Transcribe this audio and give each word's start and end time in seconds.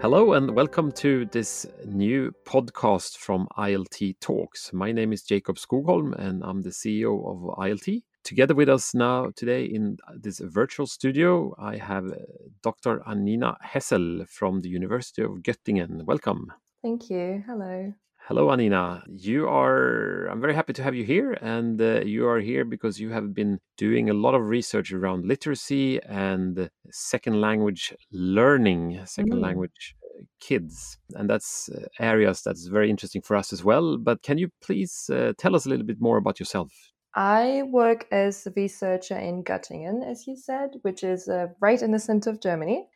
Hello 0.00 0.34
and 0.34 0.54
welcome 0.54 0.92
to 0.92 1.24
this 1.26 1.66
new 1.84 2.32
podcast 2.44 3.16
from 3.16 3.48
ILT 3.58 4.20
Talks. 4.20 4.72
My 4.72 4.92
name 4.92 5.12
is 5.12 5.24
Jacob 5.24 5.56
Skogholm 5.56 6.14
and 6.16 6.40
I'm 6.44 6.62
the 6.62 6.70
CEO 6.70 7.26
of 7.26 7.58
ILT. 7.58 8.04
Together 8.22 8.54
with 8.54 8.68
us 8.68 8.94
now 8.94 9.32
today 9.34 9.64
in 9.64 9.96
this 10.14 10.38
virtual 10.38 10.86
studio, 10.86 11.52
I 11.58 11.78
have 11.78 12.06
uh, 12.06 12.16
Dr. 12.62 13.00
Annina 13.08 13.56
Hessel 13.60 14.24
from 14.28 14.60
the 14.60 14.68
University 14.68 15.22
of 15.22 15.42
Göttingen. 15.42 16.04
Welcome. 16.04 16.52
Thank 16.80 17.10
you. 17.10 17.42
Hello. 17.44 17.92
Hello, 18.28 18.48
Annina. 18.48 19.02
You 19.08 19.48
are, 19.48 20.26
I'm 20.26 20.38
very 20.38 20.54
happy 20.54 20.74
to 20.74 20.82
have 20.82 20.94
you 20.94 21.02
here. 21.02 21.32
And 21.40 21.80
uh, 21.80 22.02
you 22.04 22.28
are 22.28 22.40
here 22.40 22.66
because 22.66 23.00
you 23.00 23.08
have 23.08 23.32
been 23.32 23.58
doing 23.78 24.10
a 24.10 24.12
lot 24.12 24.34
of 24.34 24.50
research 24.50 24.92
around 24.92 25.24
literacy 25.24 25.98
and 26.02 26.68
second 26.90 27.40
language 27.40 27.94
learning, 28.12 29.00
second 29.06 29.32
mm. 29.32 29.40
language 29.40 29.96
uh, 30.04 30.24
kids. 30.40 30.98
And 31.14 31.30
that's 31.30 31.70
uh, 31.70 31.86
areas 32.00 32.42
that's 32.42 32.66
very 32.66 32.90
interesting 32.90 33.22
for 33.22 33.34
us 33.34 33.50
as 33.50 33.64
well. 33.64 33.96
But 33.96 34.22
can 34.22 34.36
you 34.36 34.50
please 34.60 35.08
uh, 35.10 35.32
tell 35.38 35.56
us 35.56 35.64
a 35.64 35.70
little 35.70 35.86
bit 35.86 35.98
more 35.98 36.18
about 36.18 36.38
yourself? 36.38 36.70
I 37.14 37.62
work 37.70 38.08
as 38.12 38.46
a 38.46 38.52
researcher 38.54 39.16
in 39.16 39.42
Göttingen, 39.42 40.06
as 40.06 40.26
you 40.26 40.36
said, 40.36 40.72
which 40.82 41.02
is 41.02 41.30
uh, 41.30 41.46
right 41.62 41.80
in 41.80 41.92
the 41.92 41.98
center 41.98 42.28
of 42.28 42.42
Germany. 42.42 42.88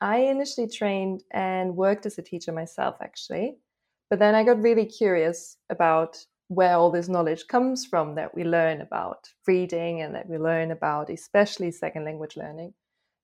I 0.00 0.16
initially 0.16 0.66
trained 0.66 1.22
and 1.30 1.76
worked 1.76 2.06
as 2.06 2.18
a 2.18 2.22
teacher 2.22 2.50
myself, 2.50 2.96
actually. 3.00 3.58
But 4.10 4.18
then 4.18 4.34
I 4.34 4.44
got 4.44 4.60
really 4.60 4.86
curious 4.86 5.56
about 5.70 6.18
where 6.48 6.74
all 6.74 6.90
this 6.90 7.08
knowledge 7.08 7.46
comes 7.46 7.86
from 7.86 8.16
that 8.16 8.34
we 8.34 8.42
learn 8.42 8.80
about 8.80 9.28
reading 9.46 10.02
and 10.02 10.14
that 10.16 10.28
we 10.28 10.36
learn 10.36 10.72
about 10.72 11.08
especially 11.08 11.70
second 11.70 12.04
language 12.04 12.36
learning. 12.36 12.74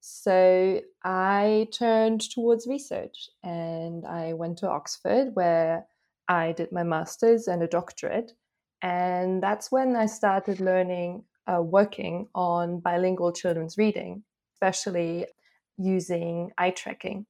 So 0.01 0.81
I 1.03 1.67
turned 1.73 2.31
towards 2.31 2.69
research 2.69 3.29
and 3.43 4.07
I 4.07 4.35
went 4.35 4.59
to 4.59 4.71
Oxford 4.71 5.35
where 5.35 5.87
I 6.29 6.53
did 6.53 6.71
my 6.71 6.85
master's 6.85 7.49
and 7.49 7.61
a 7.65 7.67
doctorate. 7.67 8.33
And 8.81 9.43
that's 9.43 9.73
when 9.73 9.97
I 9.97 10.07
started 10.07 10.61
learning, 10.61 11.25
uh, 11.53 11.63
working 11.63 12.29
on 12.37 12.79
bilingual 12.79 13.33
children's 13.33 13.77
reading, 13.77 14.23
especially 14.55 15.27
using 15.77 16.53
eye 16.57 16.71
tracking. 16.71 17.27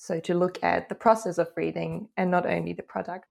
So 0.00 0.18
to 0.18 0.32
look 0.32 0.58
at 0.62 0.88
the 0.88 0.94
process 0.94 1.36
of 1.36 1.48
reading 1.58 2.08
and 2.16 2.30
not 2.30 2.46
only 2.46 2.72
the 2.72 2.82
product. 2.82 3.26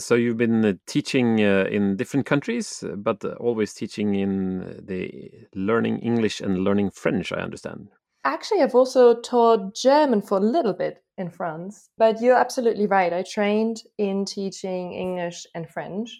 So 0.00 0.16
you've 0.16 0.38
been 0.38 0.64
uh, 0.64 0.72
teaching 0.84 1.40
uh, 1.40 1.68
in 1.70 1.96
different 1.96 2.26
countries, 2.26 2.82
uh, 2.82 2.96
but 2.96 3.24
uh, 3.24 3.34
always 3.38 3.72
teaching 3.74 4.16
in 4.16 4.82
the 4.84 5.30
learning 5.54 6.00
English 6.00 6.40
and 6.40 6.64
learning 6.64 6.90
French, 6.90 7.30
I 7.30 7.36
understand. 7.36 7.90
Actually, 8.24 8.62
I've 8.62 8.74
also 8.74 9.20
taught 9.20 9.76
German 9.76 10.20
for 10.20 10.38
a 10.38 10.40
little 10.40 10.72
bit 10.72 11.04
in 11.16 11.30
France, 11.30 11.90
but 11.96 12.20
you're 12.20 12.36
absolutely 12.36 12.88
right. 12.88 13.12
I 13.12 13.22
trained 13.22 13.82
in 13.96 14.24
teaching 14.24 14.92
English 14.92 15.46
and 15.54 15.70
French. 15.70 16.10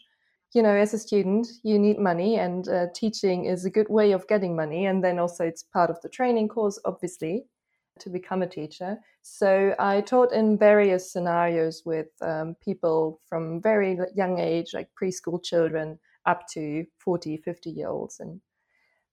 You 0.54 0.62
know, 0.62 0.76
as 0.76 0.94
a 0.94 0.98
student, 0.98 1.48
you 1.64 1.80
need 1.80 1.98
money, 1.98 2.38
and 2.38 2.68
uh, 2.68 2.86
teaching 2.94 3.46
is 3.46 3.64
a 3.64 3.70
good 3.70 3.88
way 3.88 4.12
of 4.12 4.28
getting 4.28 4.54
money. 4.54 4.86
And 4.86 5.02
then 5.02 5.18
also, 5.18 5.44
it's 5.44 5.64
part 5.64 5.90
of 5.90 6.00
the 6.00 6.08
training 6.08 6.46
course, 6.46 6.78
obviously 6.84 7.46
to 7.98 8.10
become 8.10 8.42
a 8.42 8.46
teacher. 8.46 8.98
So 9.22 9.74
I 9.78 10.00
taught 10.00 10.32
in 10.32 10.56
various 10.56 11.12
scenarios 11.12 11.82
with 11.84 12.08
um, 12.22 12.56
people 12.62 13.20
from 13.28 13.60
very 13.60 13.98
young 14.14 14.38
age, 14.38 14.72
like 14.72 14.88
preschool 15.00 15.42
children, 15.42 15.98
up 16.26 16.46
to 16.52 16.84
40, 16.98 17.38
50 17.38 17.70
year 17.70 17.88
olds. 17.88 18.20
And 18.20 18.40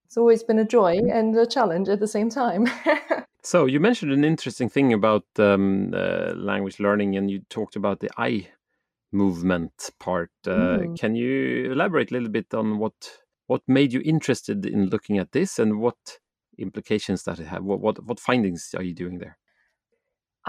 it's 0.06 0.18
always 0.18 0.44
been 0.44 0.60
a 0.60 0.66
joy 0.66 0.98
and 1.12 1.38
a 1.38 1.46
challenge 1.46 1.90
at 1.90 2.00
the 2.00 2.08
same 2.08 2.30
time. 2.30 2.68
so 3.44 3.66
you 3.66 3.80
mentioned 3.80 4.14
an 4.14 4.24
interesting 4.24 4.70
thing 4.70 4.94
about 4.94 5.26
um, 5.38 5.94
uh, 5.94 6.34
language 6.36 6.80
learning, 6.80 7.18
and 7.18 7.30
you 7.30 7.42
talked 7.50 7.76
about 7.76 8.00
the 8.00 8.10
eye 8.18 8.48
movement 9.12 9.90
part. 10.00 10.32
Uh, 10.46 10.80
mm. 10.80 11.00
Can 11.00 11.16
you 11.16 11.72
elaborate 11.72 12.12
a 12.12 12.14
little 12.14 12.30
bit 12.30 12.54
on 12.54 12.78
what 12.78 12.94
what 13.48 13.62
made 13.68 13.94
you 13.94 14.02
interested 14.04 14.66
in 14.66 14.90
looking 14.90 15.18
at 15.18 15.32
this, 15.34 15.60
and 15.60 15.80
what 15.80 16.20
implications 16.58 17.24
that 17.24 17.40
it 17.40 17.48
had? 17.48 17.62
What, 17.62 17.80
what, 17.80 18.04
what 18.04 18.20
findings 18.20 18.74
are 18.76 18.84
you 18.84 18.94
doing 18.94 19.20
there? 19.20 19.38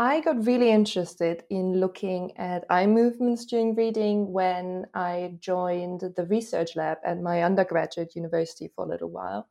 I 0.00 0.20
got 0.20 0.46
really 0.46 0.70
interested 0.70 1.42
in 1.50 1.80
looking 1.80 2.36
at 2.36 2.64
eye 2.70 2.86
movements 2.86 3.44
during 3.44 3.74
reading 3.74 4.32
when 4.32 4.86
I 4.94 5.34
joined 5.40 6.02
the 6.14 6.24
research 6.26 6.76
lab 6.76 6.98
at 7.04 7.20
my 7.20 7.42
undergraduate 7.42 8.14
university 8.14 8.70
for 8.76 8.84
a 8.84 8.88
little 8.88 9.10
while, 9.10 9.48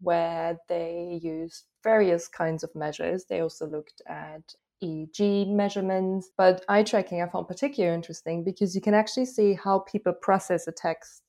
where 0.00 0.56
they 0.70 1.20
used 1.22 1.66
various 1.84 2.28
kinds 2.28 2.64
of 2.64 2.74
measures. 2.74 3.26
They 3.26 3.40
also 3.40 3.66
looked 3.66 4.00
at 4.06 4.54
EEG 4.82 5.54
measurements, 5.54 6.30
but 6.34 6.64
eye 6.66 6.82
tracking 6.82 7.20
I 7.20 7.28
found 7.28 7.46
particularly 7.46 7.94
interesting 7.94 8.42
because 8.42 8.74
you 8.74 8.80
can 8.80 8.94
actually 8.94 9.26
see 9.26 9.52
how 9.52 9.80
people 9.80 10.14
process 10.14 10.66
a 10.66 10.72
text 10.72 11.22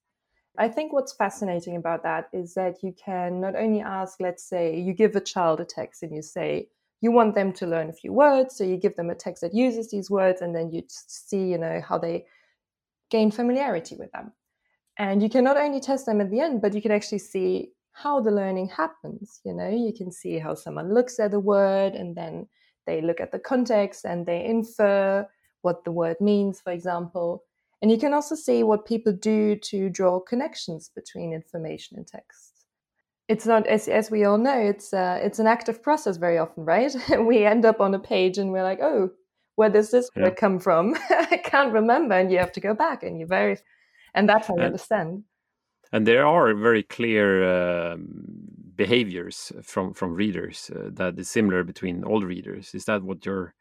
I 0.61 0.67
think 0.67 0.93
what's 0.93 1.11
fascinating 1.11 1.75
about 1.75 2.03
that 2.03 2.29
is 2.31 2.53
that 2.53 2.83
you 2.83 2.93
can 2.93 3.41
not 3.41 3.55
only 3.55 3.81
ask, 3.81 4.21
let's 4.21 4.43
say, 4.43 4.79
you 4.79 4.93
give 4.93 5.15
a 5.15 5.19
child 5.19 5.59
a 5.59 5.65
text 5.65 6.03
and 6.03 6.15
you 6.15 6.21
say, 6.21 6.69
you 7.01 7.11
want 7.11 7.33
them 7.33 7.51
to 7.53 7.65
learn 7.65 7.89
a 7.89 7.93
few 7.93 8.13
words, 8.13 8.57
so 8.57 8.63
you 8.63 8.77
give 8.77 8.95
them 8.95 9.09
a 9.09 9.15
text 9.15 9.41
that 9.41 9.55
uses 9.55 9.89
these 9.89 10.11
words, 10.11 10.39
and 10.39 10.55
then 10.55 10.71
you 10.71 10.83
see, 10.87 11.45
you 11.45 11.57
know, 11.57 11.81
how 11.81 11.97
they 11.97 12.27
gain 13.09 13.31
familiarity 13.31 13.95
with 13.95 14.11
them. 14.11 14.33
And 14.99 15.23
you 15.23 15.31
can 15.31 15.43
not 15.43 15.57
only 15.57 15.79
test 15.79 16.05
them 16.05 16.21
at 16.21 16.29
the 16.29 16.41
end, 16.41 16.61
but 16.61 16.75
you 16.75 16.81
can 16.83 16.91
actually 16.91 17.25
see 17.33 17.71
how 17.93 18.21
the 18.21 18.29
learning 18.29 18.67
happens. 18.69 19.41
You 19.43 19.55
know, 19.55 19.67
you 19.67 19.93
can 19.97 20.11
see 20.11 20.37
how 20.37 20.53
someone 20.53 20.93
looks 20.93 21.19
at 21.19 21.31
the 21.31 21.39
word 21.39 21.95
and 21.95 22.15
then 22.15 22.47
they 22.85 23.01
look 23.01 23.19
at 23.19 23.31
the 23.31 23.39
context 23.39 24.05
and 24.05 24.27
they 24.27 24.45
infer 24.45 25.27
what 25.63 25.83
the 25.85 25.91
word 25.91 26.17
means, 26.21 26.61
for 26.61 26.71
example. 26.71 27.45
And 27.81 27.89
you 27.89 27.97
can 27.97 28.13
also 28.13 28.35
see 28.35 28.63
what 28.63 28.85
people 28.85 29.11
do 29.11 29.55
to 29.55 29.89
draw 29.89 30.19
connections 30.19 30.91
between 30.93 31.33
information 31.33 31.97
and 31.97 32.07
text. 32.07 32.65
It's 33.27 33.45
not, 33.45 33.65
as, 33.65 33.87
as 33.87 34.11
we 34.11 34.23
all 34.23 34.37
know, 34.37 34.57
it's, 34.57 34.93
uh, 34.93 35.19
it's 35.21 35.39
an 35.39 35.47
active 35.47 35.81
process 35.81 36.17
very 36.17 36.37
often, 36.37 36.65
right? 36.65 36.93
we 37.25 37.45
end 37.45 37.65
up 37.65 37.81
on 37.81 37.93
a 37.93 37.99
page 37.99 38.37
and 38.37 38.51
we're 38.51 38.63
like, 38.63 38.79
oh, 38.81 39.09
where 39.55 39.69
does 39.69 39.89
this 39.91 40.09
yeah. 40.15 40.29
come 40.29 40.59
from? 40.59 40.95
I 41.09 41.41
can't 41.43 41.73
remember. 41.73 42.15
And 42.15 42.31
you 42.31 42.37
have 42.37 42.51
to 42.53 42.59
go 42.59 42.73
back 42.73 43.03
and 43.03 43.19
you 43.19 43.25
very, 43.25 43.57
and 44.13 44.29
that's 44.29 44.47
how 44.47 44.57
you 44.57 44.63
understand. 44.63 45.23
And 45.91 46.05
there 46.05 46.25
are 46.25 46.53
very 46.53 46.83
clear 46.83 47.43
uh, 47.43 47.97
behaviors 48.75 49.51
from, 49.63 49.93
from 49.93 50.13
readers 50.13 50.69
uh, 50.75 50.89
that 50.93 51.19
is 51.19 51.29
similar 51.29 51.63
between 51.63 52.03
all 52.03 52.21
readers. 52.21 52.73
Is 52.73 52.85
that 52.85 53.03
what 53.03 53.25
you're 53.25 53.53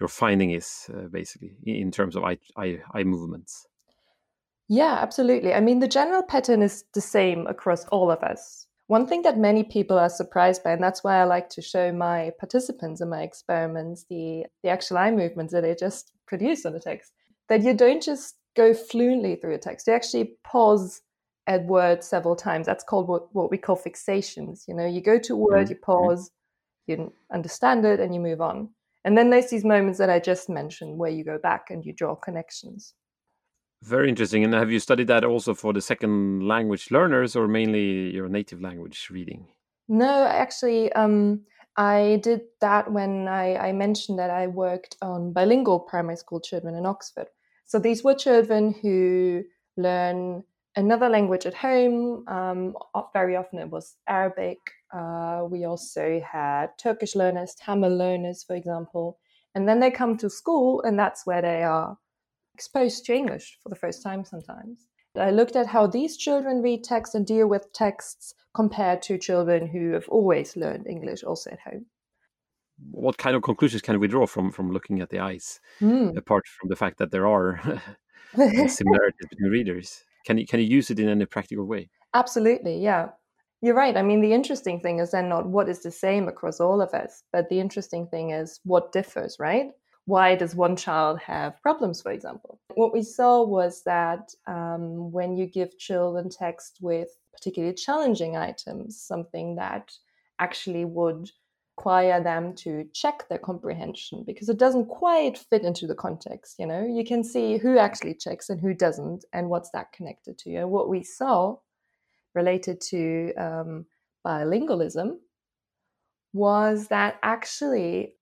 your 0.00 0.08
finding 0.08 0.52
is 0.52 0.88
uh, 0.94 1.08
basically 1.10 1.56
in 1.64 1.90
terms 1.90 2.16
of 2.16 2.24
eye, 2.24 2.38
eye, 2.56 2.78
eye 2.94 3.04
movements? 3.04 3.66
Yeah 4.68 4.98
absolutely. 5.00 5.54
I 5.54 5.60
mean 5.60 5.78
the 5.80 5.88
general 5.88 6.22
pattern 6.22 6.62
is 6.62 6.84
the 6.94 7.00
same 7.00 7.46
across 7.46 7.84
all 7.86 8.10
of 8.10 8.22
us. 8.22 8.66
One 8.86 9.06
thing 9.06 9.22
that 9.22 9.38
many 9.38 9.64
people 9.64 9.98
are 9.98 10.08
surprised 10.08 10.62
by 10.64 10.72
and 10.72 10.82
that's 10.82 11.04
why 11.04 11.20
i 11.20 11.24
like 11.24 11.50
to 11.50 11.60
show 11.60 11.92
my 11.92 12.32
participants 12.38 13.02
in 13.02 13.10
my 13.10 13.22
experiments 13.22 14.06
the 14.08 14.44
the 14.62 14.70
actual 14.70 14.98
eye 14.98 15.10
movements 15.10 15.52
that 15.52 15.62
they 15.62 15.74
just 15.74 16.12
produce 16.26 16.64
on 16.64 16.72
the 16.72 16.80
text 16.80 17.12
that 17.48 17.62
you 17.62 17.74
don't 17.74 18.02
just 18.02 18.36
go 18.56 18.74
fluently 18.74 19.36
through 19.36 19.54
a 19.54 19.58
text. 19.58 19.86
You 19.86 19.94
actually 19.94 20.36
pause 20.44 21.00
at 21.46 21.64
words 21.64 22.06
several 22.06 22.36
times. 22.36 22.66
That's 22.66 22.84
called 22.84 23.08
what, 23.08 23.34
what 23.34 23.50
we 23.50 23.58
call 23.58 23.76
fixations 23.76 24.62
you 24.68 24.74
know? 24.74 24.86
You 24.86 25.00
go 25.00 25.18
to 25.18 25.32
a 25.34 25.36
word 25.36 25.64
mm-hmm. 25.64 25.72
you 25.72 25.76
pause 25.76 26.30
you 26.86 27.12
understand 27.32 27.84
it 27.84 28.00
and 28.00 28.14
you 28.14 28.20
move 28.20 28.40
on 28.40 28.70
and 29.04 29.16
then 29.16 29.30
there's 29.30 29.50
these 29.50 29.64
moments 29.64 29.98
that 29.98 30.10
I 30.10 30.18
just 30.18 30.48
mentioned 30.48 30.98
where 30.98 31.10
you 31.10 31.24
go 31.24 31.38
back 31.38 31.70
and 31.70 31.84
you 31.84 31.92
draw 31.92 32.14
connections. 32.14 32.94
Very 33.82 34.08
interesting. 34.08 34.44
And 34.44 34.52
have 34.54 34.72
you 34.72 34.80
studied 34.80 35.06
that 35.06 35.24
also 35.24 35.54
for 35.54 35.72
the 35.72 35.80
second 35.80 36.46
language 36.46 36.90
learners 36.90 37.36
or 37.36 37.46
mainly 37.46 38.12
your 38.12 38.28
native 38.28 38.60
language 38.60 39.08
reading? 39.10 39.46
No, 39.88 40.24
actually, 40.24 40.92
um, 40.94 41.42
I 41.76 42.20
did 42.22 42.42
that 42.60 42.90
when 42.92 43.28
I, 43.28 43.56
I, 43.68 43.72
mentioned 43.72 44.18
that 44.18 44.30
I 44.30 44.48
worked 44.48 44.96
on 45.00 45.32
bilingual 45.32 45.78
primary 45.78 46.16
school 46.16 46.40
children 46.40 46.74
in 46.74 46.84
Oxford. 46.84 47.28
So 47.66 47.78
these 47.78 48.02
were 48.02 48.14
children 48.14 48.74
who 48.82 49.44
learn 49.76 50.42
another 50.74 51.08
language 51.08 51.46
at 51.46 51.54
home. 51.54 52.24
Um, 52.26 52.76
very 53.12 53.36
often 53.36 53.60
it 53.60 53.70
was 53.70 53.94
Arabic. 54.08 54.58
Uh, 54.92 55.44
we 55.50 55.64
also 55.64 56.20
had 56.20 56.68
Turkish 56.78 57.14
learners, 57.14 57.54
Tamil 57.54 57.96
learners, 57.96 58.42
for 58.42 58.56
example. 58.56 59.18
And 59.54 59.68
then 59.68 59.80
they 59.80 59.90
come 59.90 60.16
to 60.18 60.30
school, 60.30 60.82
and 60.82 60.98
that's 60.98 61.26
where 61.26 61.42
they 61.42 61.62
are 61.62 61.98
exposed 62.54 63.04
to 63.06 63.14
English 63.14 63.58
for 63.62 63.68
the 63.68 63.76
first 63.76 64.02
time 64.02 64.24
sometimes. 64.24 64.86
I 65.16 65.30
looked 65.30 65.56
at 65.56 65.66
how 65.66 65.86
these 65.86 66.16
children 66.16 66.62
read 66.62 66.84
text 66.84 67.14
and 67.14 67.26
deal 67.26 67.48
with 67.48 67.72
texts 67.72 68.34
compared 68.54 69.02
to 69.02 69.18
children 69.18 69.66
who 69.66 69.92
have 69.92 70.08
always 70.08 70.56
learned 70.56 70.86
English 70.86 71.24
also 71.24 71.50
at 71.50 71.60
home. 71.60 71.86
What 72.90 73.18
kind 73.18 73.34
of 73.34 73.42
conclusions 73.42 73.82
can 73.82 73.98
we 73.98 74.06
draw 74.06 74.26
from 74.26 74.52
from 74.52 74.70
looking 74.70 75.00
at 75.00 75.10
the 75.10 75.18
eyes, 75.18 75.60
mm. 75.80 76.16
apart 76.16 76.44
from 76.46 76.68
the 76.68 76.76
fact 76.76 76.98
that 76.98 77.10
there 77.10 77.26
are 77.26 77.60
similarities 78.68 79.28
between 79.28 79.50
readers? 79.50 80.04
Can 80.24 80.38
you 80.38 80.46
can 80.46 80.60
you 80.60 80.66
use 80.66 80.90
it 80.90 81.00
in 81.00 81.08
any 81.08 81.26
practical 81.26 81.64
way? 81.64 81.90
Absolutely, 82.14 82.78
yeah. 82.78 83.08
You're 83.60 83.74
right. 83.74 83.96
I 83.96 84.02
mean, 84.02 84.20
the 84.20 84.32
interesting 84.32 84.80
thing 84.80 85.00
is 85.00 85.10
then 85.10 85.28
not 85.28 85.46
what 85.46 85.68
is 85.68 85.82
the 85.82 85.90
same 85.90 86.28
across 86.28 86.60
all 86.60 86.80
of 86.80 86.94
us, 86.94 87.24
but 87.32 87.48
the 87.48 87.58
interesting 87.58 88.06
thing 88.06 88.30
is 88.30 88.60
what 88.64 88.92
differs, 88.92 89.36
right? 89.40 89.72
why 90.08 90.34
does 90.34 90.54
one 90.54 90.74
child 90.74 91.20
have 91.20 91.60
problems, 91.60 92.00
for 92.00 92.10
example? 92.10 92.58
What 92.74 92.94
we 92.94 93.02
saw 93.02 93.44
was 93.44 93.82
that 93.84 94.32
um, 94.46 95.12
when 95.12 95.36
you 95.36 95.44
give 95.44 95.78
children 95.78 96.30
text 96.30 96.78
with 96.80 97.10
particularly 97.34 97.74
challenging 97.74 98.34
items, 98.34 98.98
something 98.98 99.56
that 99.56 99.92
actually 100.38 100.86
would 100.86 101.30
require 101.76 102.22
them 102.22 102.54
to 102.54 102.88
check 102.94 103.28
their 103.28 103.38
comprehension 103.38 104.24
because 104.26 104.48
it 104.48 104.58
doesn't 104.58 104.86
quite 104.86 105.36
fit 105.36 105.62
into 105.62 105.86
the 105.86 105.94
context. 105.94 106.54
You 106.58 106.68
know, 106.68 106.86
you 106.86 107.04
can 107.04 107.22
see 107.22 107.58
who 107.58 107.76
actually 107.76 108.14
checks 108.14 108.48
and 108.48 108.58
who 108.58 108.72
doesn't, 108.72 109.26
and 109.34 109.50
what's 109.50 109.70
that 109.72 109.92
connected 109.92 110.38
to. 110.38 110.54
And 110.56 110.70
what 110.70 110.88
we 110.88 111.02
saw 111.02 111.58
related 112.34 112.80
to 112.80 113.32
um, 113.34 113.86
bilingualism 114.26 115.16
was 116.32 116.88
that 116.88 117.18
actually 117.22 118.14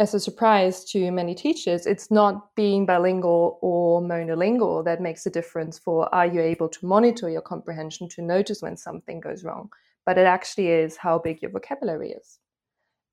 as 0.00 0.14
a 0.14 0.20
surprise 0.20 0.82
to 0.82 1.10
many 1.12 1.34
teachers, 1.34 1.84
it's 1.84 2.10
not 2.10 2.54
being 2.54 2.86
bilingual 2.86 3.58
or 3.60 4.00
monolingual 4.00 4.82
that 4.82 5.02
makes 5.02 5.26
a 5.26 5.30
difference 5.30 5.78
for 5.78 6.12
are 6.14 6.26
you 6.26 6.40
able 6.40 6.70
to 6.70 6.86
monitor 6.86 7.28
your 7.28 7.42
comprehension 7.42 8.08
to 8.08 8.22
notice 8.22 8.62
when 8.62 8.78
something 8.78 9.20
goes 9.20 9.44
wrong, 9.44 9.68
but 10.06 10.16
it 10.16 10.26
actually 10.26 10.68
is 10.68 10.96
how 10.96 11.18
big 11.18 11.42
your 11.42 11.50
vocabulary 11.50 12.12
is. 12.12 12.38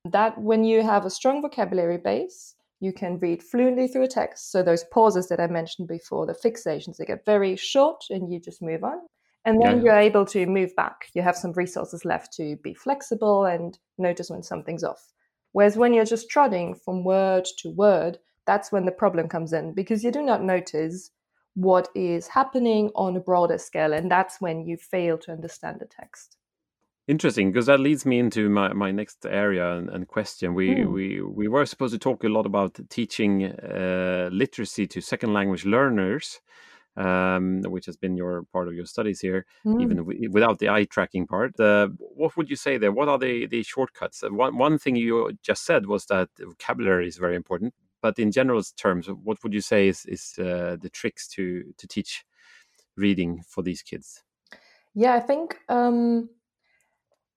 That 0.05 0.39
when 0.39 0.63
you 0.63 0.81
have 0.81 1.05
a 1.05 1.09
strong 1.09 1.41
vocabulary 1.41 1.97
base, 1.97 2.55
you 2.79 2.93
can 2.93 3.19
read 3.19 3.43
fluently 3.43 3.89
through 3.89 4.03
a 4.03 4.07
text. 4.07 4.51
So 4.51 4.63
those 4.63 4.85
pauses 4.85 5.27
that 5.27 5.41
I 5.41 5.47
mentioned 5.47 5.89
before, 5.89 6.25
the 6.25 6.33
fixations, 6.33 6.95
they 6.95 7.05
get 7.05 7.25
very 7.25 7.57
short 7.57 8.05
and 8.09 8.31
you 8.31 8.39
just 8.39 8.61
move 8.61 8.85
on. 8.85 8.99
And 9.47 9.61
then 9.61 9.77
yeah. 9.77 9.83
you're 9.83 9.97
able 9.97 10.25
to 10.25 10.45
move 10.45 10.75
back. 10.75 11.07
You 11.13 11.21
have 11.21 11.37
some 11.37 11.53
resources 11.53 12.03
left 12.03 12.33
to 12.33 12.57
be 12.57 12.73
flexible 12.73 13.45
and 13.45 13.79
notice 13.97 14.29
when 14.29 14.43
something's 14.43 14.83
off. 14.83 15.13
Whereas 15.53 15.77
when 15.77 15.93
you're 15.93 16.03
just 16.03 16.29
trotting 16.29 16.75
from 16.75 17.05
word 17.05 17.47
to 17.59 17.69
word, 17.69 18.17
that's 18.45 18.73
when 18.73 18.83
the 18.83 18.91
problem 18.91 19.29
comes 19.29 19.53
in 19.53 19.73
because 19.73 20.03
you 20.03 20.11
do 20.11 20.21
not 20.21 20.43
notice 20.43 21.11
what 21.53 21.87
is 21.95 22.27
happening 22.27 22.91
on 22.93 23.15
a 23.15 23.21
broader 23.21 23.57
scale. 23.57 23.93
And 23.93 24.11
that's 24.11 24.41
when 24.41 24.67
you 24.67 24.75
fail 24.75 25.17
to 25.19 25.31
understand 25.31 25.79
the 25.79 25.85
text. 25.85 26.35
Interesting, 27.07 27.49
because 27.49 27.67
that 27.67 27.79
leads 27.79 28.05
me 28.05 28.19
into 28.19 28.49
my, 28.49 28.73
my 28.73 28.91
next 28.91 29.25
area 29.25 29.77
and, 29.77 29.89
and 29.89 30.09
question. 30.09 30.55
We, 30.55 30.71
mm. 30.71 30.91
we 30.91 31.21
we 31.21 31.47
were 31.47 31.65
supposed 31.65 31.93
to 31.93 31.99
talk 31.99 32.25
a 32.25 32.27
lot 32.27 32.45
about 32.45 32.77
teaching 32.89 33.45
uh, 33.45 34.27
literacy 34.29 34.87
to 34.87 34.99
second 34.99 35.33
language 35.33 35.63
learners, 35.63 36.41
um, 36.97 37.61
which 37.61 37.85
has 37.85 37.95
been 37.95 38.17
your 38.17 38.43
part 38.51 38.67
of 38.67 38.73
your 38.73 38.85
studies 38.85 39.21
here, 39.21 39.45
mm. 39.65 39.81
even 39.81 39.97
w- 39.97 40.29
without 40.31 40.59
the 40.59 40.69
eye 40.69 40.85
tracking 40.85 41.27
part. 41.27 41.57
Uh, 41.59 41.89
what 41.99 42.35
would 42.35 42.49
you 42.49 42.55
say 42.55 42.77
there? 42.77 42.91
What 42.91 43.07
are 43.07 43.19
the, 43.19 43.45
the 43.45 43.63
shortcuts? 43.63 44.23
Uh, 44.23 44.29
one, 44.29 44.57
one 44.57 44.79
thing 44.79 44.95
you 44.95 45.37
just 45.43 45.65
said 45.65 45.85
was 45.85 46.07
that 46.07 46.29
vocabulary 46.39 47.07
is 47.07 47.17
very 47.17 47.35
important, 47.35 47.73
but 48.01 48.17
in 48.17 48.31
general 48.31 48.63
terms, 48.75 49.07
what 49.07 49.41
would 49.43 49.53
you 49.53 49.61
say 49.61 49.87
is, 49.87 50.05
is 50.05 50.33
uh, 50.39 50.77
the 50.81 50.89
tricks 50.89 51.27
to, 51.29 51.63
to 51.77 51.87
teach 51.87 52.25
reading 52.95 53.43
for 53.47 53.61
these 53.61 53.83
kids? 53.83 54.23
Yeah, 54.95 55.13
I 55.13 55.19
think 55.19 55.57
um, 55.69 56.29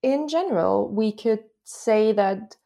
in 0.02 0.26
general, 0.28 0.88
we 0.88 1.12
could 1.12 1.44
say 1.64 2.12
that 2.12 2.56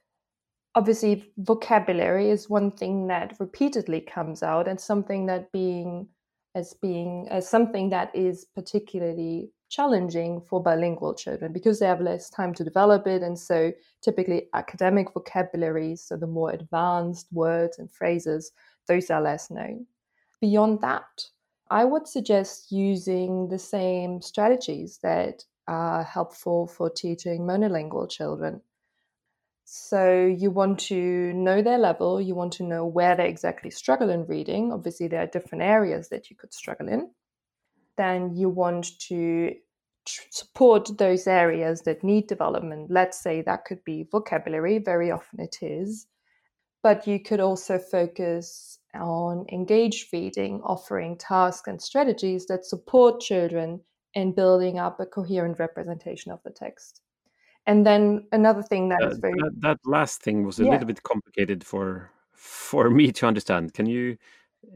obviously 0.76 1.32
vocabulary 1.38 2.31
is 2.31 2.49
one 2.49 2.70
thing 2.70 3.08
that 3.08 3.35
repeatedly 3.40 4.00
comes 4.00 4.43
out 4.43 4.69
and 4.69 4.81
something 4.81 5.26
that 5.26 5.50
being 5.50 6.08
as 6.54 6.74
being 6.74 7.26
as 7.30 7.48
something 7.48 7.90
that 7.90 8.14
is 8.14 8.46
particularly 8.54 9.50
challenging 9.68 10.40
for 10.40 10.62
bilingual 10.62 11.14
children 11.14 11.52
because 11.52 11.80
they 11.80 11.86
have 11.86 12.00
less 12.00 12.30
time 12.30 12.54
to 12.54 12.62
develop 12.62 13.06
it. 13.06 13.22
And 13.22 13.38
so 13.38 13.72
typically 14.02 14.48
academic 14.54 15.12
vocabularies 15.12 16.02
so 16.02 16.16
the 16.16 16.26
more 16.26 16.50
advanced 16.50 17.26
words 17.32 17.78
and 17.78 17.90
phrases 17.90 18.52
those 18.86 19.10
are 19.10 19.22
less 19.22 19.50
known. 19.50 19.86
Beyond 20.40 20.80
that 20.82 21.24
i 21.70 21.84
would 21.84 22.06
suggest 22.06 22.70
using 22.70 23.48
the 23.48 23.58
same 23.58 24.20
strategies 24.20 24.98
that 25.02 25.44
are 25.66 26.02
helpful 26.02 26.66
for 26.66 26.90
teaching 26.90 27.42
monolingual 27.42 28.08
children 28.08 28.60
so 29.64 30.26
you 30.26 30.50
want 30.50 30.78
to 30.81 31.32
know 31.32 31.62
their 31.62 31.78
level, 31.78 32.20
you 32.20 32.34
want 32.34 32.52
to 32.55 32.62
know 32.62 32.84
where 32.84 33.16
they 33.16 33.28
exactly 33.28 33.70
struggle 33.70 34.11
in 34.11 34.26
reading. 34.26 34.72
Obviously, 34.72 35.08
there 35.08 35.22
are 35.22 35.26
different 35.26 35.64
areas 35.64 36.08
that 36.11 36.31
you 36.31 36.37
could 36.37 36.52
struggle 36.52 36.88
in. 36.88 37.11
Then 37.96 38.34
you 38.34 38.49
want 38.50 38.99
to 39.08 39.55
support 40.06 40.99
those 40.99 41.26
areas 41.26 41.82
that 41.82 42.05
need 42.05 42.26
development. 42.26 42.90
Let's 42.90 43.19
say 43.20 43.40
that 43.43 43.64
could 43.64 43.82
be 43.84 44.06
vocabulary, 44.11 44.78
very 44.78 45.11
often 45.11 45.40
it 45.40 45.56
is. 45.62 46.06
But 46.82 47.06
you 47.06 47.19
could 47.19 47.40
also 47.40 47.78
focus 47.78 48.78
on 48.94 49.46
engaged 49.50 50.12
reading, 50.12 50.61
offering 50.62 51.16
tasks 51.16 51.66
and 51.66 51.81
strategies 51.81 52.44
that 52.46 52.66
support 52.66 53.20
children 53.20 53.81
in 54.12 54.32
building 54.32 54.78
up 54.78 55.00
a 55.00 55.06
coherent 55.06 55.58
representation 55.58 56.31
of 56.31 56.43
the 56.44 56.50
text. 56.50 57.00
And 57.66 57.87
then 57.87 58.26
another 58.32 58.62
thing 58.62 58.90
that 58.90 59.02
uh, 59.02 59.08
is 59.08 59.19
very 59.19 59.34
that, 59.38 59.61
that, 59.61 59.78
last 59.87 60.22
thing 60.22 60.44
was 60.44 60.61
a 60.61 60.64
yeah. 60.64 60.72
little 60.72 60.87
bit 60.87 61.02
complicated 61.02 61.64
for 61.64 62.11
for 62.32 62.90
me 62.90 63.11
to 63.12 63.26
understand. 63.26 63.72
Can 63.72 63.87
you 63.87 64.19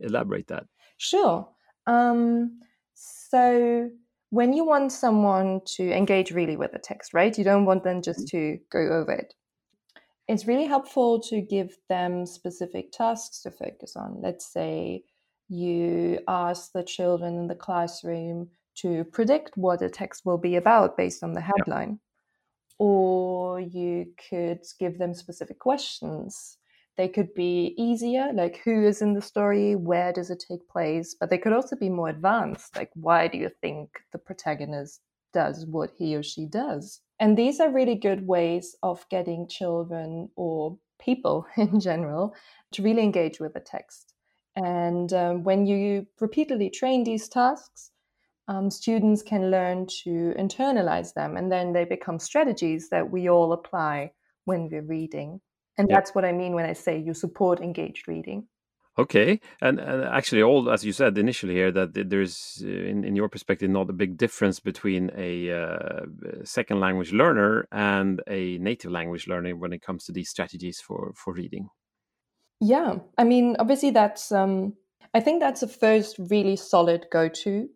elaborate 0.01 0.47
that? 0.49 0.67
Sure. 0.97 1.47
Um, 1.87 2.61
so 2.95 3.91
when 4.31 4.53
you 4.53 4.65
want 4.65 4.93
someone 4.93 5.61
to 5.77 5.93
engage 5.93 6.33
really 6.33 6.57
with 6.57 6.73
the 6.73 6.79
text, 6.79 7.13
right? 7.13 7.37
You 7.37 7.45
don't 7.45 7.67
want 7.67 7.85
them 7.85 8.03
just 8.03 8.27
mm-hmm. 8.27 8.57
to 8.57 8.59
go 8.71 8.79
over 8.79 9.13
it. 9.13 9.35
It's 10.27 10.47
really 10.47 10.67
helpful 10.67 11.21
to 11.21 11.41
give 11.41 11.77
them 11.89 12.27
specific 12.27 12.93
tasks 12.93 13.43
to 13.43 13.51
focus 13.51 13.97
on. 13.97 14.21
Let's 14.21 14.51
say 14.53 15.05
you 15.49 16.21
ask 16.29 16.73
the 16.73 16.83
children 16.83 17.39
in 17.39 17.47
the 17.49 17.55
classroom 17.55 18.49
to 18.77 19.05
predict 19.05 19.57
what 19.57 19.83
a 19.83 19.89
text 19.89 20.27
will 20.27 20.37
be 20.37 20.57
about 20.57 20.97
based 20.97 21.23
on 21.23 21.33
the 21.33 21.41
headline 21.41 21.99
or 22.79 23.61
you 23.61 24.07
could 24.31 24.61
give 24.79 24.99
them 24.99 25.15
specific 25.15 25.59
questions. 25.59 26.59
They 26.97 27.09
could 27.09 27.33
be 27.35 27.75
easier, 27.77 28.33
like 28.33 28.61
who 28.65 28.85
is 28.85 29.03
in 29.03 29.15
the 29.15 29.23
story, 29.23 29.77
where 29.77 30.13
does 30.13 30.31
it 30.31 30.45
take 30.49 30.69
place, 30.69 31.15
but 31.19 31.31
they 31.31 31.39
could 31.39 31.53
also 31.53 31.77
be 31.77 31.89
more 31.89 32.09
advanced, 32.09 32.77
like 32.77 32.91
why 32.95 33.29
do 33.29 33.39
you 33.39 33.51
think 33.61 33.91
the 34.13 34.19
protagonist 34.19 35.01
does 35.33 35.65
what 35.67 35.91
he 35.97 36.17
or 36.17 36.23
she 36.23 36.47
does? 36.47 37.01
And 37.21 37.37
these 37.37 37.61
are 37.61 37.71
really 37.71 37.95
good 37.95 38.27
ways 38.27 38.77
of 38.83 39.09
getting 39.11 39.49
children 39.49 40.31
or 40.37 40.79
people 41.01 41.47
in 41.57 41.81
general 41.81 42.35
to 42.73 42.83
really 42.83 43.03
engage 43.03 43.41
with 43.41 43.55
the 43.55 43.61
text. 43.61 44.15
And 44.57 45.13
um, 45.13 45.45
when 45.45 45.67
you 45.67 46.07
repeatedly 46.21 46.71
train 46.71 47.05
these 47.05 47.29
tasks, 47.29 47.93
um, 48.49 48.71
students 48.71 49.23
can 49.23 49.51
learn 49.51 49.87
to 50.03 50.35
internalize 50.39 51.15
them 51.15 51.37
and 51.37 51.53
then 51.53 51.73
they 51.73 51.85
become 51.85 52.19
strategies 52.19 52.89
that 52.89 53.11
we 53.11 53.29
all 53.29 53.53
apply 53.53 54.11
when 54.45 54.69
we're 54.71 54.83
reading. 54.83 55.41
And 55.77 55.89
that's 55.89 56.15
what 56.15 56.25
I 56.25 56.33
mean 56.33 56.55
when 56.55 56.65
I 56.65 56.73
say 56.73 56.99
you 56.99 57.15
support 57.15 57.61
engaged 57.61 58.09
reading. 58.09 58.49
Okay, 58.99 59.39
and, 59.61 59.79
and, 59.79 60.03
actually, 60.03 60.43
all 60.43 60.69
as 60.71 60.85
you 60.85 60.93
said 60.93 61.17
initially 61.17 61.55
here, 61.55 61.71
that 61.71 61.95
there's, 61.95 62.65
uh, 62.67 62.69
in, 62.69 63.05
in 63.05 63.15
your 63.15 63.29
perspective, 63.29 63.71
not 63.71 63.89
a 63.89 63.93
big 63.93 64.17
difference 64.17 64.59
between 64.59 65.13
a 65.17 65.53
uh, 65.53 66.01
second 66.43 66.81
language 66.81 67.13
learner 67.13 67.69
and 67.71 68.21
a 68.27 68.59
native 68.59 68.91
language 68.91 69.29
learner 69.29 69.55
when 69.55 69.73
it 69.73 69.83
comes 69.83 70.05
to 70.07 70.13
these 70.13 70.31
strategies 70.31 70.81
for 70.81 71.13
for 71.15 71.33
reading. 71.33 71.69
Yeah, 72.61 72.97
I 73.17 73.23
mean, 73.23 73.55
obviously, 73.61 73.91
that's 73.91 74.33
um, 74.33 74.75
I 75.15 75.21
think 75.21 75.39
that's 75.39 75.63
a 75.63 75.69
first 75.69 76.17
really 76.19 76.57
solid 76.57 77.07
go 77.13 77.29
to 77.29 77.69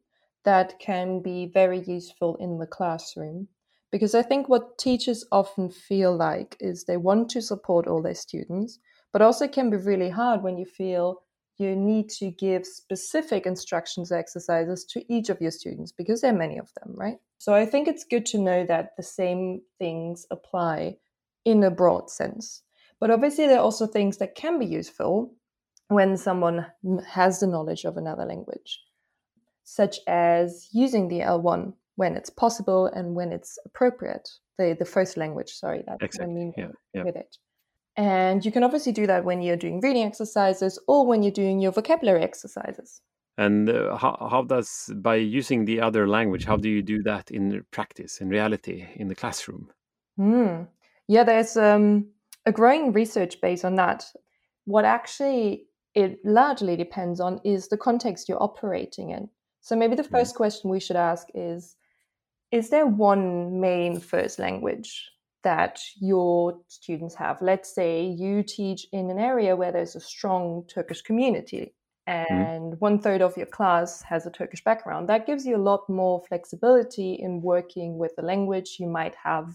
that 0.44 0.78
can 0.78 1.20
be 1.20 1.50
very 1.52 1.80
useful 1.80 2.36
in 2.36 2.58
the 2.58 2.66
classroom. 2.66 3.48
Because 3.90 4.14
I 4.14 4.22
think 4.22 4.48
what 4.48 4.78
teachers 4.78 5.24
often 5.30 5.68
feel 5.70 6.16
like 6.16 6.56
is 6.60 6.84
they 6.84 6.96
want 6.96 7.28
to 7.30 7.42
support 7.42 7.86
all 7.86 8.02
their 8.02 8.14
students, 8.14 8.78
but 9.12 9.22
also 9.22 9.46
can 9.46 9.70
be 9.70 9.76
really 9.76 10.08
hard 10.08 10.42
when 10.42 10.56
you 10.56 10.64
feel 10.64 11.22
you 11.58 11.76
need 11.76 12.08
to 12.08 12.30
give 12.30 12.66
specific 12.66 13.46
instructions 13.46 14.10
exercises 14.10 14.84
to 14.86 15.04
each 15.12 15.28
of 15.28 15.40
your 15.40 15.50
students 15.50 15.92
because 15.92 16.22
there 16.22 16.32
are 16.32 16.38
many 16.38 16.58
of 16.58 16.70
them, 16.74 16.94
right? 16.96 17.18
So 17.38 17.52
I 17.54 17.66
think 17.66 17.86
it's 17.86 18.04
good 18.04 18.24
to 18.26 18.38
know 18.38 18.64
that 18.66 18.96
the 18.96 19.02
same 19.02 19.60
things 19.78 20.26
apply 20.30 20.96
in 21.44 21.62
a 21.62 21.70
broad 21.70 22.10
sense. 22.10 22.62
But 22.98 23.10
obviously, 23.10 23.46
there 23.46 23.58
are 23.58 23.64
also 23.64 23.86
things 23.86 24.16
that 24.18 24.34
can 24.34 24.58
be 24.58 24.66
useful 24.66 25.34
when 25.88 26.16
someone 26.16 26.66
has 27.06 27.40
the 27.40 27.46
knowledge 27.46 27.84
of 27.84 27.96
another 27.96 28.24
language 28.24 28.80
such 29.64 29.98
as 30.06 30.68
using 30.72 31.08
the 31.08 31.20
L1 31.20 31.72
when 31.96 32.16
it's 32.16 32.30
possible 32.30 32.86
and 32.86 33.14
when 33.14 33.32
it's 33.32 33.58
appropriate. 33.64 34.28
The, 34.58 34.76
the 34.78 34.84
first 34.84 35.16
language, 35.16 35.50
sorry, 35.52 35.82
that's 35.86 36.02
exactly. 36.02 36.26
what 36.26 36.32
I 36.32 36.34
mean 36.34 36.52
yeah, 36.56 36.68
yeah. 36.94 37.04
with 37.04 37.16
it. 37.16 37.36
And 37.96 38.44
you 38.44 38.52
can 38.52 38.64
obviously 38.64 38.92
do 38.92 39.06
that 39.06 39.24
when 39.24 39.42
you're 39.42 39.56
doing 39.56 39.80
reading 39.80 40.04
exercises 40.04 40.78
or 40.88 41.06
when 41.06 41.22
you're 41.22 41.32
doing 41.32 41.60
your 41.60 41.72
vocabulary 41.72 42.22
exercises. 42.22 43.00
And 43.38 43.68
uh, 43.68 43.96
how, 43.96 44.28
how 44.30 44.42
does, 44.42 44.90
by 44.96 45.16
using 45.16 45.64
the 45.64 45.80
other 45.80 46.06
language, 46.06 46.44
how 46.44 46.56
do 46.56 46.68
you 46.68 46.82
do 46.82 47.02
that 47.04 47.30
in 47.30 47.64
practice, 47.70 48.20
in 48.20 48.28
reality, 48.28 48.86
in 48.96 49.08
the 49.08 49.14
classroom? 49.14 49.70
Mm. 50.18 50.68
Yeah, 51.08 51.24
there's 51.24 51.56
um, 51.56 52.08
a 52.46 52.52
growing 52.52 52.92
research 52.92 53.40
base 53.40 53.64
on 53.64 53.76
that. 53.76 54.04
what 54.64 54.84
actually 54.84 55.66
it 55.94 56.18
largely 56.24 56.76
depends 56.76 57.20
on 57.20 57.40
is 57.44 57.68
the 57.68 57.76
context 57.76 58.28
you're 58.28 58.42
operating 58.42 59.10
in. 59.10 59.28
So 59.62 59.76
maybe 59.76 59.94
the 59.94 60.02
1st 60.02 60.10
mm-hmm. 60.10 60.36
question 60.36 60.70
we 60.70 60.80
should 60.80 60.96
ask 60.96 61.28
is 61.34 61.76
Is 62.50 62.68
there 62.68 62.86
one 62.86 63.60
main 63.60 64.00
first 64.00 64.38
language 64.38 65.08
that 65.44 65.80
your 66.00 66.60
students 66.68 67.14
have? 67.14 67.40
Let's 67.40 67.72
say 67.74 68.04
you 68.04 68.42
teach 68.42 68.86
in 68.92 69.08
an 69.08 69.18
area 69.18 69.56
where 69.56 69.72
there's 69.72 69.96
a 69.96 70.00
strong 70.00 70.64
Turkish 70.66 71.02
community 71.02 71.74
mm-hmm. 72.08 72.34
and 72.34 72.72
mm. 72.74 72.80
one 72.80 72.98
third 72.98 73.22
of 73.22 73.36
your 73.36 73.46
class 73.46 74.02
has 74.02 74.26
a 74.26 74.30
Turkish 74.30 74.64
background. 74.64 75.08
That 75.08 75.26
gives 75.26 75.46
you 75.46 75.56
a 75.56 75.68
lot 75.70 75.88
more 75.88 76.20
flexibility 76.28 77.14
in 77.14 77.40
working 77.40 77.98
with 77.98 78.16
the 78.16 78.22
language. 78.22 78.76
You 78.80 78.88
might 78.88 79.14
have 79.14 79.54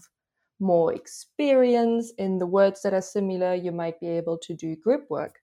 more 0.58 0.94
experience 0.94 2.12
in 2.16 2.38
the 2.38 2.46
words 2.46 2.80
that 2.82 2.94
are 2.94 3.02
similar. 3.02 3.54
You 3.54 3.72
might 3.72 4.00
be 4.00 4.08
able 4.08 4.38
to 4.38 4.54
do 4.54 4.74
group 4.74 5.04
work 5.10 5.40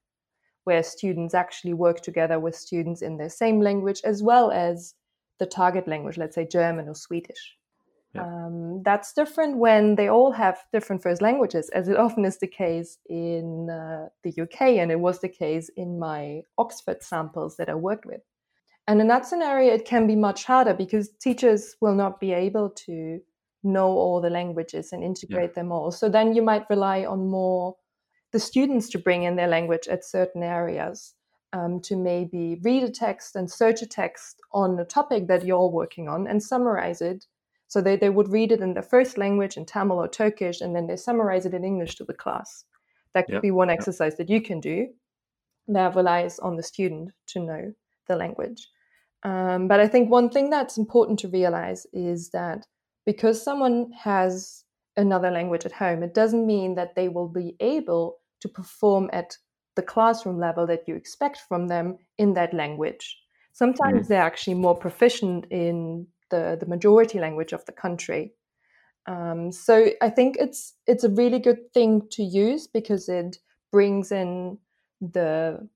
where 0.66 0.82
students 0.82 1.32
actually 1.32 1.72
work 1.72 2.00
together 2.00 2.40
with 2.40 2.56
students 2.56 3.00
in 3.00 3.16
their 3.16 3.30
same 3.30 3.60
language 3.60 4.00
as 4.04 4.20
well 4.20 4.50
as 4.50 4.94
the 5.38 5.46
target 5.46 5.86
language, 5.86 6.18
let's 6.18 6.34
say 6.34 6.44
German 6.44 6.88
or 6.88 6.94
Swedish. 6.94 7.56
Yeah. 8.14 8.22
Um, 8.22 8.82
that's 8.82 9.12
different 9.12 9.58
when 9.58 9.94
they 9.94 10.08
all 10.08 10.32
have 10.32 10.58
different 10.72 11.04
first 11.04 11.22
languages, 11.22 11.68
as 11.70 11.88
it 11.88 11.96
often 12.06 12.24
is 12.24 12.38
the 12.38 12.48
case 12.48 12.98
in 13.08 13.70
uh, 13.70 14.08
the 14.24 14.42
UK, 14.42 14.62
and 14.80 14.90
it 14.90 14.98
was 14.98 15.20
the 15.20 15.28
case 15.28 15.70
in 15.76 16.00
my 16.00 16.40
Oxford 16.58 17.00
samples 17.00 17.56
that 17.58 17.68
I 17.68 17.74
worked 17.76 18.04
with. 18.04 18.22
And 18.88 19.00
in 19.00 19.06
that 19.06 19.26
scenario, 19.26 19.72
it 19.72 19.84
can 19.84 20.08
be 20.08 20.16
much 20.16 20.44
harder 20.44 20.74
because 20.74 21.10
teachers 21.20 21.76
will 21.80 21.94
not 21.94 22.18
be 22.18 22.32
able 22.32 22.70
to 22.86 23.20
know 23.62 23.88
all 23.88 24.20
the 24.20 24.30
languages 24.30 24.92
and 24.92 25.04
integrate 25.04 25.50
yeah. 25.50 25.62
them 25.62 25.70
all. 25.70 25.92
So 25.92 26.08
then 26.08 26.34
you 26.34 26.42
might 26.42 26.70
rely 26.70 27.04
on 27.04 27.28
more 27.28 27.76
the 28.36 28.40
students 28.40 28.90
to 28.90 28.98
bring 28.98 29.22
in 29.22 29.36
their 29.36 29.48
language 29.48 29.88
at 29.88 30.04
certain 30.04 30.42
areas 30.42 31.14
um, 31.54 31.80
to 31.80 31.96
maybe 31.96 32.60
read 32.62 32.82
a 32.82 32.90
text 32.90 33.34
and 33.34 33.50
search 33.50 33.80
a 33.80 33.86
text 33.86 34.42
on 34.52 34.78
a 34.78 34.84
topic 34.84 35.26
that 35.26 35.42
you're 35.46 35.70
working 35.70 36.06
on 36.06 36.26
and 36.26 36.42
summarize 36.42 37.00
it. 37.00 37.24
So 37.68 37.80
they, 37.80 37.96
they 37.96 38.10
would 38.10 38.28
read 38.28 38.52
it 38.52 38.60
in 38.60 38.74
their 38.74 38.82
first 38.82 39.16
language, 39.16 39.56
in 39.56 39.64
Tamil 39.64 39.96
or 39.96 40.06
Turkish, 40.06 40.60
and 40.60 40.76
then 40.76 40.86
they 40.86 40.96
summarize 40.96 41.46
it 41.46 41.54
in 41.54 41.64
English 41.64 41.94
to 41.94 42.04
the 42.04 42.12
class. 42.12 42.66
That 43.14 43.24
could 43.24 43.36
yep. 43.36 43.42
be 43.42 43.52
one 43.52 43.70
exercise 43.70 44.12
yep. 44.12 44.18
that 44.18 44.30
you 44.34 44.42
can 44.42 44.60
do. 44.60 44.88
That 45.68 45.96
relies 45.96 46.38
on 46.38 46.56
the 46.56 46.62
student 46.62 47.12
to 47.28 47.40
know 47.40 47.72
the 48.06 48.16
language. 48.16 48.68
Um, 49.22 49.66
but 49.66 49.80
I 49.80 49.88
think 49.88 50.10
one 50.10 50.28
thing 50.28 50.50
that's 50.50 50.76
important 50.76 51.20
to 51.20 51.28
realize 51.28 51.86
is 51.94 52.28
that 52.30 52.66
because 53.06 53.42
someone 53.42 53.92
has 53.92 54.64
another 54.94 55.30
language 55.30 55.64
at 55.64 55.72
home, 55.72 56.02
it 56.02 56.12
doesn't 56.12 56.46
mean 56.46 56.74
that 56.74 56.96
they 56.96 57.08
will 57.08 57.28
be 57.28 57.56
able 57.60 58.18
to 58.40 58.48
perform 58.48 59.10
at 59.12 59.36
the 59.76 59.82
classroom 59.82 60.38
level 60.38 60.66
that 60.66 60.88
you 60.88 60.94
expect 60.94 61.40
from 61.48 61.68
them 61.68 61.98
in 62.18 62.34
that 62.34 62.54
language. 62.54 63.18
Sometimes 63.52 64.06
mm. 64.06 64.08
they're 64.08 64.22
actually 64.22 64.54
more 64.54 64.76
proficient 64.76 65.46
in 65.50 66.06
the, 66.30 66.56
the 66.58 66.66
majority 66.66 67.18
language 67.18 67.52
of 67.52 67.64
the 67.66 67.72
country. 67.72 68.32
Um, 69.06 69.52
so 69.52 69.90
I 70.02 70.10
think 70.10 70.36
it's 70.40 70.74
it's 70.86 71.04
a 71.04 71.10
really 71.10 71.38
good 71.38 71.72
thing 71.72 72.02
to 72.10 72.22
use 72.22 72.66
because 72.66 73.08
it 73.08 73.36
brings 73.70 74.10
in 74.10 74.58
the 75.00 75.68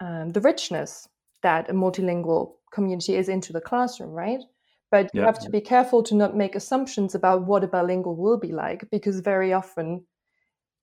um, 0.00 0.30
the 0.30 0.40
richness 0.40 1.08
that 1.42 1.68
a 1.68 1.72
multilingual 1.72 2.52
community 2.72 3.16
is 3.16 3.28
into 3.28 3.52
the 3.52 3.60
classroom, 3.60 4.10
right? 4.10 4.42
But 4.90 5.10
you 5.12 5.20
yeah. 5.20 5.26
have 5.26 5.40
to 5.40 5.50
be 5.50 5.60
careful 5.60 6.02
to 6.04 6.14
not 6.14 6.36
make 6.36 6.54
assumptions 6.54 7.14
about 7.14 7.46
what 7.46 7.64
a 7.64 7.68
bilingual 7.68 8.14
will 8.14 8.38
be 8.38 8.52
like, 8.52 8.88
because 8.90 9.18
very 9.20 9.52
often 9.52 10.06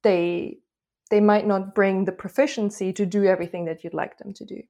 they 0.04 0.58
they 1.12 1.20
might 1.20 1.46
not 1.46 1.76
bring 1.76 2.06
the 2.06 2.12
proficiency 2.12 2.92
to 2.94 3.06
do 3.06 3.26
everything 3.26 3.66
that 3.66 3.84
you'd 3.84 3.94
like 3.94 4.18
them 4.18 4.34
to 4.34 4.46
do. 4.46 4.64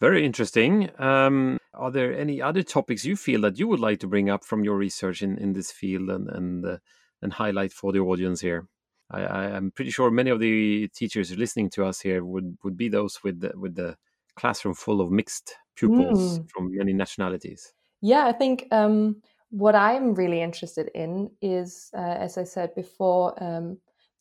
Very 0.00 0.24
interesting. 0.24 0.90
Um, 0.98 1.58
are 1.74 1.90
there 1.90 2.16
any 2.16 2.42
other 2.42 2.62
topics 2.62 3.04
you 3.04 3.16
feel 3.16 3.40
that 3.42 3.58
you 3.58 3.68
would 3.68 3.80
like 3.80 4.00
to 4.00 4.06
bring 4.06 4.30
up 4.30 4.44
from 4.44 4.64
your 4.64 4.76
research 4.76 5.22
in, 5.22 5.38
in 5.38 5.52
this 5.52 5.70
field 5.70 6.08
and 6.10 6.28
and 6.28 6.66
uh, 6.66 6.78
and 7.22 7.32
highlight 7.32 7.72
for 7.72 7.92
the 7.92 8.00
audience 8.00 8.40
here? 8.40 8.66
I, 9.10 9.20
I, 9.22 9.44
am 9.56 9.70
pretty 9.70 9.90
sure 9.90 10.10
many 10.10 10.30
of 10.30 10.38
the 10.38 10.88
teachers 10.88 11.36
listening 11.36 11.70
to 11.70 11.84
us 11.84 12.00
here 12.00 12.24
would, 12.24 12.58
would 12.62 12.76
be 12.76 12.88
those 12.88 13.22
with 13.24 13.40
the, 13.40 13.52
with 13.56 13.74
the 13.74 13.96
classroom 14.36 14.74
full 14.74 15.00
of 15.00 15.10
mixed 15.10 15.54
pupils 15.76 16.38
mm. 16.38 16.50
from 16.50 16.76
many 16.76 16.92
nationalities. 16.92 17.72
Yeah, 18.02 18.26
I 18.26 18.32
think 18.32 18.68
um, 18.70 19.22
what 19.50 19.74
I'm 19.74 20.14
really 20.14 20.42
interested 20.42 20.90
in 20.94 21.30
is, 21.40 21.90
uh, 21.96 22.00
as 22.00 22.36
I 22.36 22.44
said 22.44 22.74
before, 22.74 23.42
um, 23.42 23.78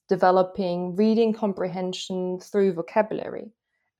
developing 0.07 0.95
reading 0.95 1.33
comprehension 1.33 2.39
through 2.39 2.73
vocabulary, 2.73 3.51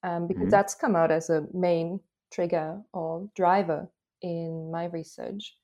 um, 0.04 0.28
because 0.28 0.44
mm-hmm. 0.44 0.50
that's 0.50 0.76
come 0.76 0.96
out 0.96 1.12
as 1.12 1.30
a 1.30 1.46
main 1.54 2.00
trigger 2.32 2.82
or 2.94 3.30
driver 3.36 3.90
in 4.22 4.72
my 4.72 4.86
research. 4.86 5.56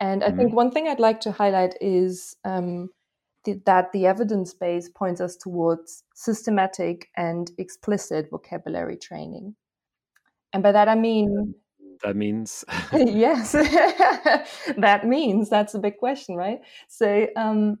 And 0.00 0.22
I 0.22 0.28
mm-hmm. 0.28 0.36
think 0.36 0.52
one 0.52 0.70
thing 0.70 0.88
I'd 0.88 1.00
like 1.00 1.20
to 1.20 1.32
highlight 1.32 1.74
is 1.80 2.36
um, 2.44 2.90
th- 3.44 3.62
that 3.64 3.92
the 3.92 4.06
evidence 4.06 4.52
base 4.52 4.88
points 4.88 5.20
us 5.20 5.36
towards 5.36 6.04
systematic 6.14 7.08
and 7.16 7.50
explicit 7.58 8.28
vocabulary 8.30 8.96
training. 8.96 9.56
And 10.52 10.62
by 10.62 10.72
that 10.72 10.88
I 10.88 10.94
mean 10.94 11.54
that 12.02 12.16
means? 12.16 12.64
yes, 12.92 13.52
that 14.76 15.06
means 15.06 15.48
that's 15.48 15.74
a 15.74 15.78
big 15.78 15.96
question, 15.98 16.36
right? 16.36 16.60
So 16.88 17.26
um, 17.36 17.78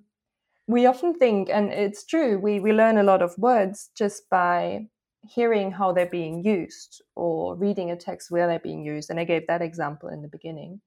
we 0.66 0.86
often 0.86 1.14
think, 1.14 1.48
and 1.48 1.72
it's 1.72 2.04
true, 2.04 2.38
we, 2.38 2.60
we 2.60 2.72
learn 2.72 2.98
a 2.98 3.02
lot 3.02 3.22
of 3.22 3.36
words 3.38 3.90
just 3.96 4.28
by 4.30 4.86
hearing 5.22 5.72
how 5.72 5.92
they're 5.92 6.06
being 6.06 6.44
used 6.44 7.02
or 7.14 7.56
reading 7.56 7.90
a 7.90 7.96
text 7.96 8.30
where 8.30 8.46
they're 8.46 8.58
being 8.58 8.84
used. 8.84 9.10
And 9.10 9.18
I 9.18 9.24
gave 9.24 9.46
that 9.46 9.62
example 9.62 10.08
in 10.08 10.22
the 10.22 10.28
beginning. 10.28 10.80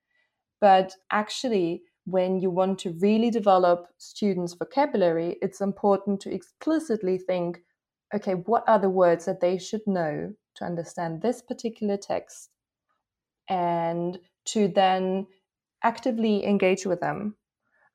But 0.61 0.93
actually, 1.11 1.83
when 2.05 2.39
you 2.39 2.49
want 2.49 2.79
to 2.79 2.95
really 2.99 3.29
develop 3.29 3.87
students' 3.97 4.53
vocabulary, 4.53 5.37
it's 5.41 5.61
important 5.61 6.19
to 6.21 6.33
explicitly 6.33 7.17
think 7.17 7.61
okay, 8.13 8.33
what 8.33 8.63
are 8.67 8.79
the 8.79 8.89
words 8.89 9.25
that 9.25 9.39
they 9.39 9.57
should 9.57 9.85
know 9.85 10.33
to 10.55 10.65
understand 10.65 11.21
this 11.21 11.41
particular 11.41 11.95
text 11.95 12.49
and 13.47 14.19
to 14.45 14.67
then 14.67 15.27
actively 15.83 16.45
engage 16.45 16.85
with 16.85 16.99
them 16.99 17.35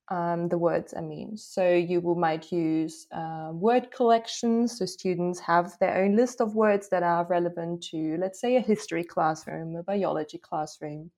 um, 0.08 0.49
the 0.49 0.58
words 0.58 0.94
I 0.96 1.00
mean. 1.00 1.37
So 1.37 1.68
you 1.73 2.00
will, 2.00 2.14
might 2.14 2.52
use 2.52 3.06
uh, 3.12 3.50
word 3.52 3.90
collections. 3.90 4.78
So 4.78 4.87
students 4.87 5.40
have 5.40 5.78
their 5.80 6.02
own 6.02 6.16
list 6.16 6.40
of 6.40 6.54
words 6.54 6.88
that 6.90 7.02
are 7.02 7.26
relevant 7.26 7.82
to, 7.90 8.16
let's 8.18 8.40
say, 8.40 8.56
a 8.56 8.61
history 8.61 9.04
classroom, 9.04 9.76
a 9.76 9.82
biology 9.82 10.38
classroom. 10.38 11.11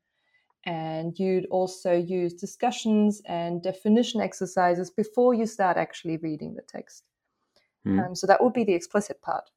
And 0.65 1.17
you'd 1.19 1.47
also 1.47 1.95
use 1.95 2.35
discussions 2.35 3.23
and 3.27 3.63
definition 3.63 4.21
exercises 4.21 4.91
before 4.91 5.33
you 5.35 5.47
start 5.47 5.77
actually 5.77 6.17
reading 6.17 6.55
the 6.55 6.63
text. 6.63 7.05
Mm. 7.87 8.05
Um, 8.05 8.15
so 8.15 8.27
that 8.27 8.43
would 8.43 8.53
be 8.53 8.65
the 8.65 8.75
explicit 8.75 9.23
part. 9.23 9.49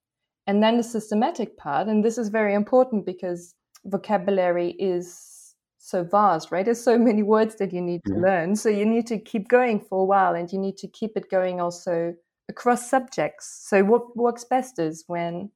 And 0.45 0.61
then 0.61 0.77
the 0.77 0.83
systematic 0.83 1.57
part, 1.57 1.87
and 1.87 2.03
this 2.03 2.17
is 2.17 2.29
very 2.29 2.53
important 2.53 3.05
because 3.05 3.55
vocabulary 3.85 4.71
is 4.71 5.38
so 5.89 6.03
vast, 6.03 6.51
right? 6.51 6.65
There's 6.65 6.83
so 6.83 6.97
many 6.97 7.23
words 7.23 7.55
that 7.55 7.73
you 7.73 7.81
need 7.81 8.01
to 8.05 8.11
mm-hmm. 8.11 8.23
learn. 8.23 8.55
So 8.55 8.69
you 8.69 8.85
need 8.85 9.07
to 9.07 9.17
keep 9.17 9.47
going 9.47 9.79
for 9.79 10.01
a 10.01 10.05
while 10.05 10.35
and 10.35 10.51
you 10.51 10.59
need 10.59 10.77
to 10.77 10.87
keep 10.87 11.17
it 11.17 11.29
going 11.29 11.59
also 11.59 12.13
across 12.47 12.89
subjects. 12.89 13.65
So 13.67 13.83
what 13.83 14.15
works 14.15 14.43
best 14.43 14.79
is 14.79 15.03
when 15.07 15.51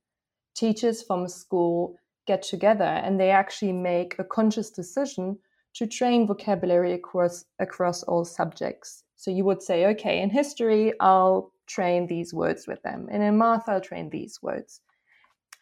teachers 0.55 1.03
from 1.03 1.23
a 1.23 1.29
school 1.29 1.95
get 2.25 2.41
together 2.41 2.83
and 2.83 3.19
they 3.19 3.31
actually 3.31 3.73
make 3.73 4.15
a 4.17 4.23
conscious 4.23 4.69
decision 4.69 5.37
to 5.75 5.87
train 5.87 6.27
vocabulary 6.27 6.93
across 6.93 7.45
across 7.59 8.03
all 8.03 8.25
subjects. 8.25 9.03
So 9.15 9.31
you 9.31 9.43
would 9.45 9.61
say, 9.61 9.85
okay, 9.87 10.21
in 10.21 10.29
history, 10.29 10.93
I'll 10.99 11.51
train 11.67 12.07
these 12.07 12.33
words 12.33 12.67
with 12.67 12.81
them, 12.83 13.07
and 13.11 13.23
in 13.23 13.37
math, 13.37 13.67
I'll 13.67 13.81
train 13.81 14.09
these 14.09 14.39
words, 14.41 14.81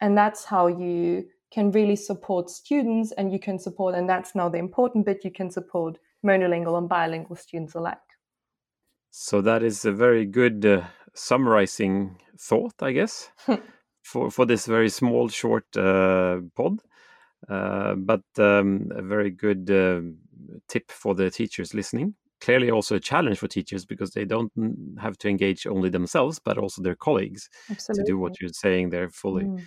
and 0.00 0.18
that's 0.18 0.44
how 0.44 0.66
you 0.66 1.24
can 1.52 1.70
really 1.70 1.96
support 1.96 2.48
students 2.48 3.12
and 3.12 3.32
you 3.32 3.38
can 3.38 3.58
support, 3.58 3.94
and 3.94 4.08
that's 4.08 4.34
now 4.34 4.48
the 4.48 4.58
important 4.58 5.04
bit, 5.04 5.24
you 5.24 5.30
can 5.30 5.50
support 5.50 5.98
monolingual 6.24 6.78
and 6.78 6.88
bilingual 6.88 7.36
students 7.36 7.74
alike. 7.74 7.98
So 9.10 9.42
that 9.42 9.62
is 9.62 9.84
a 9.84 9.92
very 9.92 10.24
good 10.24 10.64
uh, 10.64 10.82
summarizing 11.12 12.18
thought, 12.38 12.74
I 12.80 12.92
guess, 12.92 13.30
for, 14.02 14.30
for 14.30 14.46
this 14.46 14.66
very 14.66 14.88
small, 14.88 15.28
short 15.28 15.76
uh, 15.76 16.40
pod. 16.56 16.80
Uh, 17.48 17.96
but 17.96 18.22
um, 18.38 18.88
a 18.94 19.02
very 19.02 19.30
good 19.30 19.70
uh, 19.70 20.00
tip 20.68 20.90
for 20.90 21.14
the 21.14 21.30
teachers 21.30 21.74
listening. 21.74 22.14
Clearly, 22.40 22.70
also 22.70 22.96
a 22.96 23.00
challenge 23.00 23.38
for 23.38 23.46
teachers 23.46 23.84
because 23.84 24.12
they 24.12 24.24
don't 24.24 24.50
have 25.00 25.18
to 25.18 25.28
engage 25.28 25.66
only 25.66 25.90
themselves, 25.90 26.38
but 26.38 26.56
also 26.56 26.82
their 26.82 26.96
colleagues 26.96 27.48
Absolutely. 27.70 28.04
to 28.04 28.10
do 28.10 28.18
what 28.18 28.40
you're 28.40 28.50
saying 28.52 28.90
there 28.90 29.10
fully. 29.10 29.44
Mm 29.44 29.62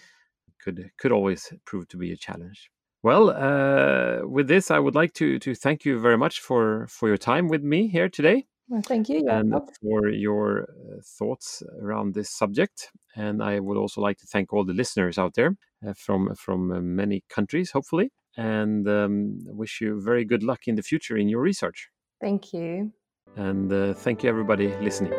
could 0.66 0.90
could 0.98 1.12
always 1.12 1.54
prove 1.66 1.88
to 1.90 1.98
be 1.98 2.12
a 2.12 2.18
challenge. 2.18 2.72
Well, 3.04 3.30
uh, 3.30 4.28
with 4.28 4.48
this, 4.48 4.72
I 4.72 4.80
would 4.80 4.96
like 4.96 5.14
to 5.14 5.40
to 5.40 5.54
thank 5.54 5.86
you 5.86 6.00
very 6.00 6.18
much 6.18 6.40
for 6.40 6.88
for 6.88 7.08
your 7.08 7.18
time 7.18 7.48
with 7.48 7.64
me 7.64 7.88
here 7.88 8.10
today. 8.10 8.48
Well, 8.68 8.82
thank 8.82 9.10
you, 9.10 9.30
and 9.30 9.54
for 9.80 10.10
your 10.10 10.64
uh, 10.64 11.02
thoughts 11.20 11.62
around 11.80 12.16
this 12.16 12.32
subject. 12.32 12.90
And 13.16 13.44
I 13.44 13.60
would 13.60 13.78
also 13.78 14.02
like 14.02 14.18
to 14.18 14.28
thank 14.28 14.52
all 14.52 14.66
the 14.66 14.74
listeners 14.74 15.20
out 15.20 15.36
there 15.36 15.56
uh, 15.88 15.94
from 15.94 16.34
from 16.36 16.72
uh, 16.72 16.82
many 16.82 17.24
countries, 17.30 17.72
hopefully, 17.72 18.12
and 18.38 18.88
um, 18.88 19.38
wish 19.46 19.82
you 19.82 20.02
very 20.02 20.26
good 20.26 20.42
luck 20.42 20.62
in 20.68 20.76
the 20.76 20.84
future 20.84 21.16
in 21.16 21.30
your 21.30 21.42
research. 21.42 21.90
Thank 22.20 22.54
you. 22.54 22.92
And 23.36 23.72
uh, 23.72 23.94
thank 23.94 24.24
you, 24.24 24.30
everybody 24.30 24.68
listening. 24.82 25.14